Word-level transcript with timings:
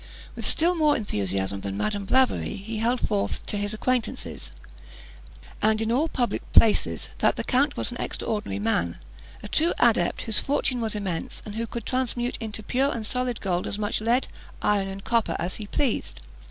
With 0.35 0.47
still 0.47 0.73
more 0.73 0.97
enthusiasm 0.97 1.61
than 1.61 1.77
Madame 1.77 2.05
Blavary, 2.07 2.55
he 2.55 2.77
held 2.79 3.07
forth 3.07 3.45
to 3.45 3.55
his 3.55 3.71
acquaintance, 3.71 4.49
and 5.61 5.79
in 5.79 5.91
all 5.91 6.07
public 6.09 6.41
places, 6.53 7.09
that 7.19 7.35
the 7.35 7.43
count 7.43 7.77
was 7.77 7.91
an 7.91 7.97
extraordinary 8.01 8.57
man, 8.57 8.97
a 9.43 9.47
true 9.47 9.73
adept, 9.77 10.23
whose 10.23 10.39
fortune 10.39 10.81
was 10.81 10.95
immense, 10.95 11.43
and 11.45 11.53
who 11.53 11.67
could 11.67 11.85
transmute 11.85 12.37
into 12.41 12.63
pure 12.63 12.91
and 12.91 13.05
solid 13.05 13.41
gold 13.41 13.67
as 13.67 13.77
much 13.77 14.01
lead, 14.01 14.25
iron, 14.59 14.87
and 14.87 15.03
copper 15.03 15.35
as 15.37 15.57
he 15.57 15.67
pleased. 15.67 16.19